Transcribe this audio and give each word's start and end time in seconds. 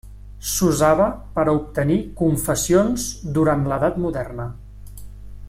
S'usava 0.51 1.05
per 1.35 1.43
a 1.43 1.53
obtenir 1.57 1.99
confessions 2.23 3.07
durant 3.37 3.69
l'Edat 3.69 4.01
Moderna. 4.07 4.49